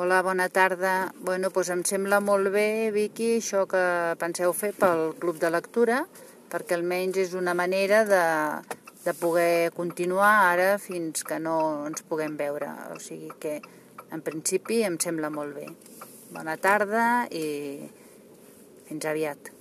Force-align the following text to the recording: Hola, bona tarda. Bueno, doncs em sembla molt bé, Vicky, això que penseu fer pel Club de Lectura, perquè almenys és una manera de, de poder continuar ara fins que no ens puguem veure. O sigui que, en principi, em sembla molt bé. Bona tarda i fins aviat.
Hola, 0.00 0.22
bona 0.22 0.48
tarda. 0.48 1.12
Bueno, 1.26 1.48
doncs 1.50 1.72
em 1.74 1.80
sembla 1.82 2.20
molt 2.22 2.52
bé, 2.54 2.92
Vicky, 2.94 3.32
això 3.40 3.64
que 3.66 3.80
penseu 4.20 4.52
fer 4.54 4.70
pel 4.78 5.00
Club 5.18 5.40
de 5.42 5.50
Lectura, 5.50 6.04
perquè 6.52 6.76
almenys 6.76 7.18
és 7.24 7.34
una 7.34 7.56
manera 7.58 8.04
de, 8.06 8.22
de 9.02 9.16
poder 9.18 9.74
continuar 9.74 10.30
ara 10.52 10.70
fins 10.78 11.26
que 11.26 11.40
no 11.42 11.58
ens 11.90 12.06
puguem 12.06 12.38
veure. 12.38 12.70
O 12.94 13.02
sigui 13.02 13.34
que, 13.42 13.58
en 14.14 14.22
principi, 14.22 14.84
em 14.86 15.02
sembla 15.02 15.34
molt 15.34 15.58
bé. 15.58 15.66
Bona 16.30 16.54
tarda 16.62 17.26
i 17.34 17.46
fins 18.86 19.10
aviat. 19.16 19.57